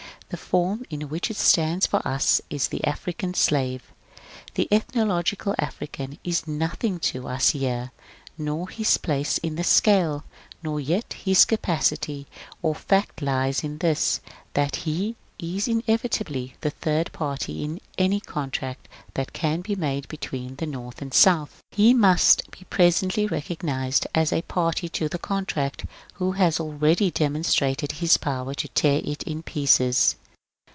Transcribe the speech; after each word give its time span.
The 0.31 0.37
form 0.37 0.85
in 0.89 1.09
which 1.09 1.29
it 1.29 1.35
stands 1.35 1.85
for 1.85 2.01
us 2.07 2.41
is 2.49 2.69
T%e 2.69 2.83
African 2.89 3.33
Slave. 3.33 3.81
The 4.53 4.69
ethnologic 4.71 5.45
African 5.59 6.19
is 6.23 6.47
nothing 6.47 6.99
to 6.99 7.27
us 7.27 7.49
here, 7.49 7.91
nor 8.37 8.69
his 8.69 8.97
place 8.97 9.39
in 9.39 9.57
the 9.57 9.65
scale, 9.65 10.23
nor 10.63 10.79
yet 10.79 11.11
his 11.11 11.43
capacity; 11.43 12.27
our 12.63 12.73
fact 12.73 13.21
lies 13.21 13.61
in 13.61 13.79
this, 13.79 14.21
that 14.53 14.77
he 14.77 15.17
is 15.37 15.67
inevitably 15.67 16.55
the 16.61 16.69
Third 16.69 17.11
Party 17.11 17.65
in 17.65 17.81
any 17.97 18.21
contract 18.21 18.87
that 19.15 19.33
can 19.33 19.59
be 19.59 19.75
made 19.75 20.07
between 20.07 20.55
the 20.55 20.65
North 20.65 21.01
and 21.01 21.11
the 21.11 21.17
South. 21.17 21.59
He 21.71 21.93
must 21.93 22.49
be 22.51 22.59
pre 22.69 22.85
THE 22.85 22.87
REJECTED 22.87 23.11
STONE 23.11 23.23
841 23.25 23.47
Bendy 23.49 23.51
recognized 23.51 24.07
as 24.15 24.31
a 24.31 24.43
party 24.47 24.87
to 24.87 25.09
the 25.09 25.19
contract, 25.19 25.85
who 26.13 26.31
has 26.33 26.57
already 26.61 27.11
demonstrated 27.11 27.93
his 27.99 28.15
power 28.15 28.53
to 28.53 28.69
tear 28.69 29.01
it 29.03 29.23
in 29.23 29.43
pieces. 29.43 30.15